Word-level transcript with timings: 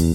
Olá, 0.00 0.08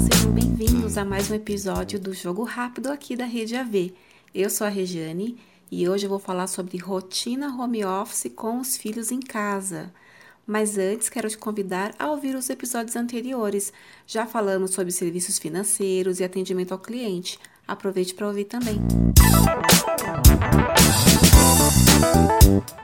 sejam 0.00 0.32
bem-vindos 0.32 0.98
a 0.98 1.04
mais 1.04 1.30
um 1.30 1.34
episódio 1.34 1.98
do 1.98 2.12
Jogo 2.12 2.44
Rápido 2.44 2.92
aqui 2.92 3.16
da 3.16 3.24
Rede 3.24 3.56
AV. 3.56 3.94
Eu 4.34 4.50
sou 4.50 4.66
a 4.66 4.70
Regiane 4.70 5.38
e 5.70 5.88
hoje 5.88 6.04
eu 6.04 6.10
vou 6.10 6.18
falar 6.18 6.46
sobre 6.46 6.76
rotina 6.76 7.58
home 7.58 7.82
office 7.86 8.30
com 8.36 8.60
os 8.60 8.76
filhos 8.76 9.10
em 9.10 9.20
casa. 9.20 9.90
Mas 10.46 10.76
antes, 10.76 11.08
quero 11.08 11.30
te 11.30 11.38
convidar 11.38 11.94
a 11.98 12.10
ouvir 12.10 12.34
os 12.34 12.50
episódios 12.50 12.96
anteriores. 12.96 13.72
Já 14.06 14.26
falamos 14.26 14.72
sobre 14.72 14.92
serviços 14.92 15.38
financeiros 15.38 16.20
e 16.20 16.24
atendimento 16.24 16.72
ao 16.72 16.78
cliente. 16.78 17.38
Aproveite 17.66 18.14
para 18.14 18.26
ouvir 18.26 18.44
também. 18.44 18.80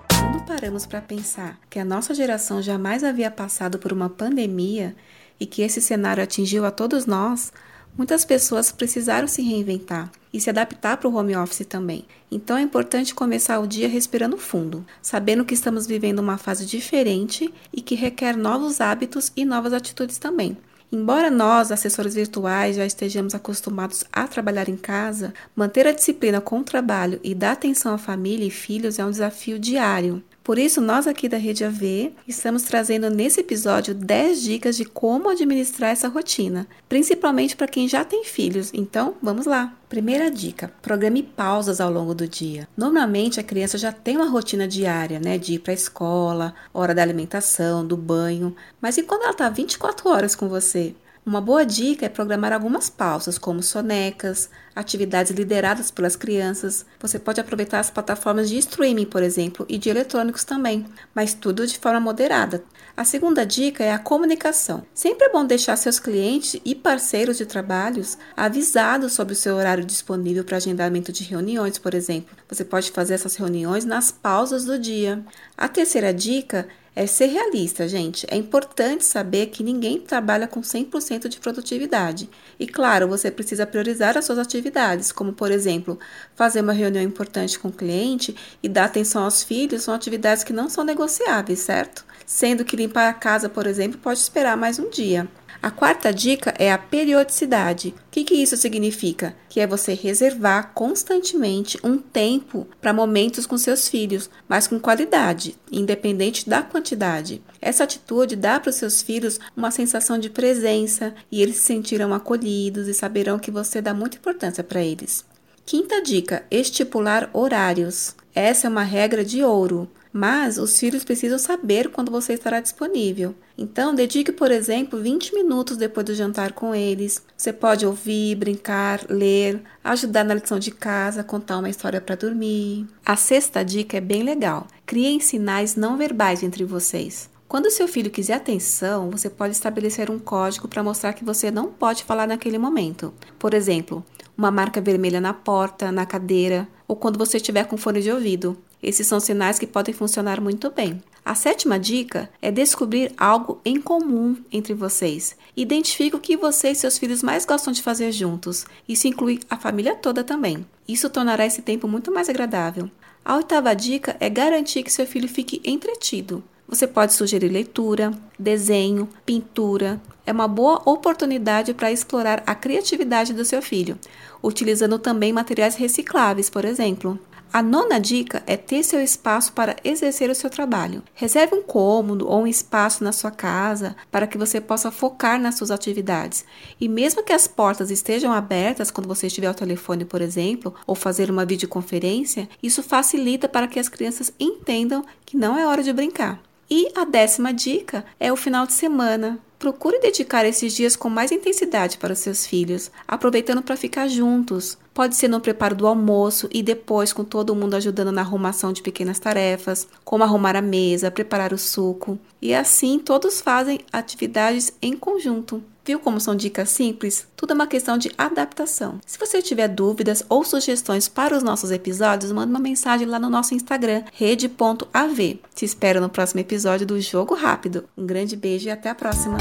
Quando 0.09 0.47
paramos 0.47 0.87
para 0.87 1.01
pensar 1.01 1.59
que 1.69 1.79
a 1.79 1.85
nossa 1.85 2.15
geração 2.15 2.63
jamais 2.63 3.05
havia 3.05 3.31
passado 3.31 3.79
por 3.79 3.93
uma 3.93 4.09
pandemia 4.09 4.95
e 5.39 5.47
que 5.47 5.63
esse 5.63 5.81
cenário 5.81 6.23
atingiu 6.23 6.65
a 6.65 6.71
todos 6.71 7.07
nós, 7.07 7.53
muitas 7.97 8.25
pessoas 8.25 8.71
precisaram 8.71 9.27
se 9.27 9.43
reinventar 9.43 10.11
e 10.33 10.41
se 10.41 10.51
adaptar 10.51 10.97
para 10.97 11.09
o 11.09 11.15
home 11.15 11.37
office 11.37 11.67
também. 11.67 12.07
Então 12.31 12.57
é 12.57 12.63
importante 12.63 13.15
começar 13.15 13.59
o 13.59 13.67
dia 13.67 13.89
respirando 13.89 14.37
fundo, 14.37 14.87
sabendo 15.03 15.45
que 15.45 15.55
estamos 15.55 15.87
vivendo 15.87 16.21
uma 16.21 16.39
fase 16.39 16.67
diferente 16.67 17.53
e 17.73 17.81
que 17.81 17.95
requer 17.95 18.37
novos 18.37 18.81
hábitos 18.81 19.33
e 19.37 19.45
novas 19.45 19.73
atitudes 19.73 20.19
também. 20.19 20.57
Embora 20.91 21.31
nós, 21.31 21.71
assessores 21.71 22.15
virtuais, 22.15 22.77
já 22.77 22.87
estejamos 22.87 23.35
acostumados 23.35 24.05
a 24.11 24.27
trabalhar 24.27 24.71
em 24.71 24.77
casa, 24.77 25.35
manter 25.55 25.87
a 25.87 25.93
disciplina 25.93 26.41
com 26.41 26.61
o 26.61 26.65
trabalho 26.65 27.21
e 27.23 27.35
dar 27.35 27.53
atenção 27.53 27.93
à 27.93 27.99
família 27.99 28.47
e 28.47 28.51
filhos 28.51 28.99
é 28.99 29.05
um 29.05 29.11
desafio 29.11 29.59
diário. 29.59 30.23
Por 30.49 30.59
isso, 30.59 30.81
nós 30.81 31.07
aqui 31.07 31.29
da 31.29 31.37
Rede 31.37 31.63
AV 31.63 32.15
estamos 32.27 32.63
trazendo 32.63 33.11
nesse 33.11 33.41
episódio 33.41 33.95
10 33.95 34.41
dicas 34.41 34.79
de 34.79 34.85
como 34.87 35.29
administrar 35.29 35.91
essa 35.91 36.09
rotina, 36.09 36.67
principalmente 36.89 37.55
para 37.55 37.69
quem 37.69 37.87
já 37.87 38.03
tem 38.03 38.25
filhos. 38.25 38.71
Então, 38.73 39.15
vamos 39.23 39.45
lá. 39.45 39.77
Primeira 39.91 40.31
dica: 40.31 40.73
programe 40.81 41.23
pausas 41.23 41.83
ao 41.83 41.93
longo 41.93 42.15
do 42.15 42.27
dia. 42.27 42.67
Normalmente 42.75 43.39
a 43.39 43.43
criança 43.43 43.77
já 43.77 43.93
tem 43.93 44.17
uma 44.17 44.31
rotina 44.31 44.67
diária, 44.67 45.21
né, 45.21 45.37
de 45.37 45.53
ir 45.53 45.59
para 45.59 45.73
a 45.73 45.75
escola, 45.75 46.55
hora 46.73 46.95
da 46.95 47.03
alimentação, 47.03 47.87
do 47.87 47.95
banho, 47.99 48.57
mas 48.81 48.97
e 48.97 49.03
quando 49.03 49.25
ela 49.25 49.33
está 49.33 49.51
24 49.51 50.09
horas 50.09 50.35
com 50.35 50.49
você? 50.49 50.95
Uma 51.25 51.41
boa 51.41 51.65
dica 51.65 52.07
é 52.07 52.09
programar 52.09 52.53
algumas 52.53 52.89
pausas, 52.89 53.37
como 53.37 53.63
sonecas, 53.63 54.49
atividades 54.75 55.33
lideradas 55.33 55.91
pelas 55.91 56.17
crianças. 56.17 56.87
Você 57.01 57.19
pode 57.19 57.41
aproveitar 57.41 57.81
as 57.81 57.91
plataformas 57.91 58.49
de 58.49 58.57
streaming, 58.59 59.05
por 59.05 59.23
exemplo, 59.23 59.67
e 59.69 59.77
de 59.77 59.91
eletrônicos 59.91 60.45
também, 60.45 60.87
mas 61.15 61.35
tudo 61.35 61.67
de 61.67 61.79
forma 61.79 62.01
moderada. 62.01 62.63
A 62.97 63.05
segunda 63.05 63.45
dica 63.45 63.85
é 63.85 63.93
a 63.93 63.99
comunicação. 63.99 64.87
Sempre 64.95 65.27
é 65.27 65.31
bom 65.31 65.45
deixar 65.45 65.77
seus 65.77 66.01
clientes 66.01 66.61
e 66.65 66.75
parceiros 66.75 67.37
de 67.37 67.47
trabalhos 67.47 68.17
avisados 68.37 69.13
sobre 69.13 69.35
o 69.35 69.37
seu 69.37 69.57
horário 69.57 69.85
disponível 69.85 70.45
para 70.45 70.57
agendamento 70.57 71.13
de 71.13 71.25
reuniões, 71.25 71.79
por 71.79 71.95
exemplo. 71.95 72.37
Você 72.49 72.65
pode 72.65 72.91
fazer 72.91 73.15
essas 73.15 73.37
reuniões 73.37 73.85
nas 73.85 74.11
pausas 74.11 74.65
do 74.65 74.79
dia. 74.79 75.23
A 75.57 75.69
terceira 75.69 76.13
dica 76.15 76.69
é 76.95 77.07
ser 77.07 77.27
realista, 77.27 77.87
gente. 77.87 78.27
É 78.31 78.37
importante 78.37 79.05
saber 79.05 79.47
que 79.47 79.63
ninguém 79.63 80.01
trabalha 80.01 80.49
com 80.49 80.61
100% 80.61 81.29
de 81.29 81.39
produtividade. 81.39 82.29
E 82.59 82.67
claro, 82.67 83.07
você 83.09 83.31
precisa 83.31 83.67
priorizar 83.67 84.17
as 84.19 84.25
suas 84.25 84.39
atividades, 84.39 85.13
como 85.13 85.33
por 85.33 85.51
exemplo, 85.51 85.99
fazer 86.35 86.61
uma 86.61 86.73
reunião 86.73 87.03
importante 87.03 87.59
com 87.59 87.69
o 87.69 87.73
cliente 87.73 88.35
e 88.63 88.69
dar 88.69 88.87
atenção 88.87 89.25
aos 89.25 89.43
filhos 89.43 89.83
são 89.83 89.95
atividades 89.95 90.43
que 90.43 90.53
não 90.53 90.69
são 90.69 90.85
negociáveis, 90.85 91.61
certo? 91.61 92.05
Sendo 92.27 92.65
que 92.65 92.77
limpar 92.77 93.09
a 93.09 93.15
casa, 93.15 93.49
por 93.49 93.67
exemplo, 93.67 93.99
pode 93.99 94.19
esperar 94.19 94.57
mais 94.57 94.79
um 94.79 94.91
dia. 94.91 95.29
A 95.61 95.71
quarta 95.71 96.13
dica 96.13 96.55
é 96.59 96.73
a 96.73 96.79
periodicidade. 96.79 97.89
O 97.89 98.11
que, 98.11 98.25
que 98.25 98.35
isso 98.35 98.57
significa? 98.57 99.35
Que 99.49 99.61
é 99.61 99.67
você 99.67 99.93
reservar 99.93 100.73
constantemente 100.73 101.79
um 101.83 101.99
tempo 101.99 102.67
para 102.81 102.93
momentos 102.93 103.47
com 103.47 103.59
seus 103.59 103.89
filhos, 103.89 104.31
mas 104.49 104.69
com 104.69 104.79
qualidade, 104.79 105.57
independente 105.71 106.49
da 106.49 106.63
quantidade. 106.63 107.43
Essa 107.61 107.85
atitude 107.85 108.37
dá 108.37 108.61
para 108.61 108.71
os 108.71 108.77
seus 108.77 109.03
filhos 109.03 109.41
uma 109.57 109.71
sensação 109.71 110.19
de 110.19 110.31
presença 110.31 111.15
e 111.31 111.43
eles 111.43 111.57
se 111.57 111.63
sentirão 111.63 112.15
acolhidos 112.15 112.87
e 112.87 112.95
saberão 112.95 113.39
que 113.39 113.51
você 113.51 113.83
dá 113.83 113.93
muita 113.93 114.17
importância 114.17 114.63
para 114.63 114.83
eles. 114.83 115.25
Quinta 115.67 116.01
dica: 116.01 116.45
estipular 116.51 117.29
horários. 117.33 118.15
Essa 118.35 118.69
é 118.69 118.71
uma 118.71 118.85
regra 118.85 119.25
de 119.25 119.43
ouro. 119.43 119.91
Mas 120.13 120.59
os 120.59 120.79
filhos 120.79 121.05
precisam 121.05 121.39
saber 121.39 121.91
quando 121.91 122.11
você 122.11 122.35
estará 122.35 122.61
disponível. 122.61 123.35
Então, 123.57 123.95
dedique, 123.95 124.33
por 124.33 124.51
exemplo, 124.51 125.01
20 125.01 125.35
minutos 125.35 125.77
depois 125.77 126.07
do 126.07 126.15
jantar 126.15 126.53
com 126.53 126.75
eles. 126.75 127.23
Você 127.37 127.53
pode 127.53 127.85
ouvir, 127.85 128.37
brincar, 128.37 129.05
ler, 129.09 129.63
ajudar 129.83 130.25
na 130.25 130.35
lição 130.35 130.59
de 130.59 130.71
casa, 130.71 131.25
contar 131.25 131.59
uma 131.59 131.71
história 131.71 132.01
para 132.01 132.17
dormir. 132.17 132.87
A 133.05 133.17
sexta 133.17 133.65
dica 133.65 133.97
é 133.97 134.01
bem 134.01 134.23
legal. 134.23 134.67
Criem 134.87 135.21
sinais 135.21 135.77
não 135.77 135.97
verbais 135.97 136.43
entre 136.43 136.65
vocês. 136.65 137.29
Quando 137.49 137.71
seu 137.71 137.89
filho 137.89 138.11
quiser 138.11 138.35
atenção, 138.35 139.09
você 139.09 139.31
pode 139.31 139.55
estabelecer 139.55 140.11
um 140.11 140.19
código 140.19 140.69
para 140.69 140.83
mostrar 140.83 141.15
que 141.15 141.25
você 141.25 141.51
não 141.51 141.69
pode 141.69 142.05
falar 142.05 142.27
naquele 142.27 142.59
momento. 142.59 143.13
Por 143.39 143.55
exemplo, 143.55 144.05
uma 144.37 144.51
marca 144.51 144.83
vermelha 144.83 145.21
na 145.21 145.33
porta, 145.33 145.91
na 145.91 146.05
cadeira 146.05 146.69
ou 146.87 146.95
quando 146.95 147.19
você 147.19 147.39
estiver 147.39 147.65
com 147.65 147.79
fone 147.79 148.03
de 148.03 148.13
ouvido. 148.13 148.57
Esses 148.83 149.07
são 149.07 149.19
sinais 149.19 149.59
que 149.59 149.67
podem 149.67 149.95
funcionar 149.95 150.41
muito 150.41 150.71
bem. 150.71 151.03
A 151.25 151.35
sétima 151.35 151.79
dica 151.79 152.31
é 152.41 152.51
descobrir 152.51 153.13
algo 153.19 153.61
em 153.65 153.81
comum 153.81 154.37
entre 154.51 154.73
vocês. 154.73 155.37
Identifique 155.57 156.17
o 156.17 156.21
que 156.21 156.37
você 156.37 156.71
e 156.71 156.75
seus 156.75 156.97
filhos 156.97 157.23
mais 157.23 157.45
gostam 157.45 157.73
de 157.73 157.83
fazer 157.83 158.13
juntos. 158.13 158.65
Isso 158.89 159.07
inclui 159.07 159.41
a 159.51 159.57
família 159.57 159.95
toda 159.95 160.25
também. 160.25 160.65
Isso 160.87 161.11
tornará 161.11 161.45
esse 161.45 161.61
tempo 161.61 161.87
muito 161.87 162.11
mais 162.11 162.29
agradável. 162.29 162.91
A 163.25 163.37
oitava 163.37 163.75
dica 163.75 164.17
é 164.21 164.31
garantir 164.31 164.83
que 164.83 164.91
seu 164.91 165.07
filho 165.07 165.29
fique 165.29 165.61
entretido. 165.65 166.43
Você 166.67 166.87
pode 166.87 167.15
sugerir 167.15 167.49
leitura, 167.49 168.13
desenho, 168.39 169.09
pintura. 169.27 170.01
É 170.25 170.33
uma 170.33 170.49
boa 170.49 170.83
oportunidade 170.85 171.75
para 171.75 171.91
explorar 171.93 172.43
a 172.47 172.55
criatividade 172.55 173.33
do 173.33 173.45
seu 173.45 173.61
filho, 173.61 173.99
utilizando 174.43 174.99
também 174.99 175.33
materiais 175.33 175.75
recicláveis, 175.75 176.49
por 176.49 176.65
exemplo. 176.65 177.19
A 177.51 177.63
nona 177.63 177.99
dica 177.99 178.43
é 178.47 178.59
ter 178.59 178.83
seu 178.83 179.03
espaço 179.03 179.53
para 179.55 179.75
exercer 179.83 180.29
o 180.29 180.35
seu 180.35 180.51
trabalho. 180.51 181.03
Reserve 181.15 181.55
um 181.55 181.63
cômodo 181.63 182.29
ou 182.29 182.43
um 182.43 182.47
espaço 182.47 183.03
na 183.03 183.11
sua 183.11 183.31
casa 183.31 183.97
para 184.11 184.27
que 184.27 184.37
você 184.37 184.61
possa 184.61 184.91
focar 184.91 185.41
nas 185.41 185.55
suas 185.55 185.71
atividades. 185.71 186.45
E 186.79 186.89
mesmo 186.89 187.23
que 187.23 187.33
as 187.33 187.49
portas 187.49 187.91
estejam 187.91 188.33
abertas 188.33 188.91
quando 188.91 189.09
você 189.09 189.29
estiver 189.29 189.47
ao 189.47 189.55
telefone, 189.55 190.05
por 190.05 190.21
exemplo, 190.21 190.75
ou 190.87 190.95
fazer 190.95 191.31
uma 191.31 191.47
videoconferência, 191.47 192.49
isso 192.63 192.83
facilita 192.83 193.49
para 193.49 193.67
que 193.67 193.81
as 193.81 193.89
crianças 193.89 194.31
entendam 194.39 195.03
que 195.25 195.37
não 195.37 195.59
é 195.59 195.67
hora 195.67 195.83
de 195.83 195.93
brincar. 195.93 196.41
E 196.71 196.93
a 196.95 197.07
décima 197.07 197.53
dica 197.53 198.05
é 198.21 198.31
o 198.31 198.37
final 198.37 198.67
de 198.67 198.75
semana. 198.75 199.41
Procure 199.59 199.99
dedicar 199.99 200.47
esses 200.47 200.73
dias 200.73 200.95
com 200.95 201.11
mais 201.11 201.33
intensidade 201.33 201.99
para 201.99 202.13
os 202.13 202.21
seus 202.21 202.47
filhos, 202.47 202.93
aproveitando 203.09 203.61
para 203.61 203.77
ficar 203.77 204.07
juntos. 204.07 204.79
Pode 204.95 205.17
ser 205.17 205.27
no 205.27 205.41
preparo 205.41 205.75
do 205.75 205.87
almoço 205.87 206.49
e 206.53 206.63
depois 206.63 207.13
com 207.13 207.25
todo 207.25 207.57
mundo 207.57 207.75
ajudando 207.75 208.13
na 208.13 208.21
arrumação 208.21 208.73
de 208.73 208.83
pequenas 208.83 209.19
tarefas, 209.19 209.89
como 210.05 210.23
arrumar 210.23 210.55
a 210.55 210.63
mesa, 210.63 211.11
preparar 211.11 211.53
o 211.53 211.59
suco. 211.59 212.19
E 212.41 212.55
assim 212.55 213.01
todos 213.01 213.41
fazem 213.41 213.81
atividades 213.93 214.73
em 214.81 214.97
conjunto. 214.97 215.61
Viu 215.89 215.99
como 215.99 216.21
são 216.21 216.37
dicas 216.37 216.69
simples? 216.69 217.27
Tudo 217.35 217.53
é 217.53 217.55
uma 217.55 217.67
questão 217.67 217.97
de 217.97 218.13
adaptação. 218.19 219.01
Se 219.07 219.19
você 219.19 219.41
tiver 219.41 219.69
dúvidas 219.69 220.23
ou 220.29 220.45
sugestões 220.45 221.09
para 221.09 221.35
os 221.35 221.43
nossos 221.43 221.71
episódios, 221.71 222.31
manda 222.31 222.51
uma 222.51 222.61
mensagem 222.61 223.07
lá 223.07 223.19
no 223.19 223.31
nosso 223.31 223.55
Instagram, 223.55 224.05
rede.av. 224.13 225.41
Te 225.55 225.65
espero 225.65 225.99
no 225.99 226.11
próximo 226.11 226.41
episódio 226.41 226.87
do 226.87 227.01
Jogo 227.01 227.35
Rápido. 227.35 227.89
Um 227.97 228.05
grande 228.05 228.37
beijo 228.37 228.69
e 228.69 228.71
até 228.71 228.91
a 228.91 228.95
próxima! 228.95 229.39